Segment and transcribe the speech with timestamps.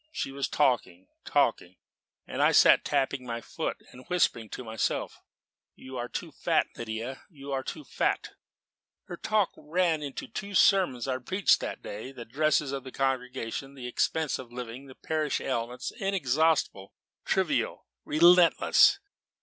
[0.11, 1.75] She was talking talking;
[2.25, 5.19] and I sat tapping my foot and whispering to myself,
[5.75, 8.31] 'You are too fat, Lydia, you are too fat.'
[9.03, 12.83] Her talk ran on the two sermons I had preached that day, the dresses of
[12.83, 16.93] the congregation, the expense of living, the parish ailments inexhaustible,
[17.23, 18.97] trivial, relentless.